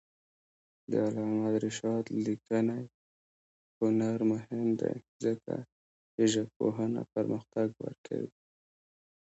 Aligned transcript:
د 0.91 0.93
علامه 1.05 1.51
رشاد 1.65 2.05
لیکنی 2.25 2.83
هنر 3.79 4.19
مهم 4.31 4.65
دی 4.79 4.95
ځکه 5.23 5.55
چې 6.13 6.21
ژبپوهنه 6.33 7.01
پرمختګ 7.15 7.69
ورکوي. 7.83 8.31